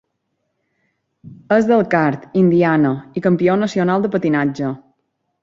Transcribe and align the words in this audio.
És 1.57 1.67
d'Elkhart, 1.71 2.25
Indiana, 2.41 2.95
i 3.21 3.25
campió 3.27 3.59
nacional 3.67 4.09
de 4.09 4.13
patinatge. 4.19 4.75